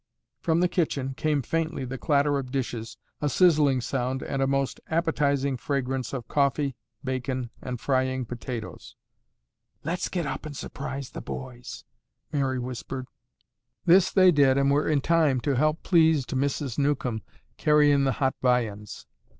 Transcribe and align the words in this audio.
From 0.39 0.61
the 0.61 0.67
kitchen 0.67 1.13
came 1.13 1.43
faintly 1.43 1.85
the 1.85 1.99
clatter 1.99 2.39
of 2.39 2.51
dishes, 2.51 2.97
a 3.21 3.29
sizzling 3.29 3.81
sound 3.81 4.23
and 4.23 4.41
a 4.41 4.47
most 4.47 4.81
appetizing 4.87 5.57
fragrance 5.57 6.11
of 6.11 6.27
coffee, 6.27 6.75
bacon 7.03 7.51
and 7.61 7.79
frying 7.79 8.25
potatoes. 8.25 8.95
"Let's 9.83 10.09
get 10.09 10.25
up 10.25 10.43
and 10.47 10.57
surprise 10.57 11.11
the 11.11 11.21
boys," 11.21 11.85
Mary 12.31 12.57
whispered. 12.57 13.05
This 13.85 14.09
they 14.09 14.31
did 14.31 14.57
and 14.57 14.71
were 14.71 14.89
in 14.89 15.01
time 15.01 15.39
to 15.41 15.53
help 15.55 15.83
pleased 15.83 16.29
Mrs. 16.31 16.79
Newcomb 16.79 17.21
carry 17.57 17.91
in 17.91 18.03
the 18.03 18.13
hot 18.13 18.33
viands. 18.41 19.05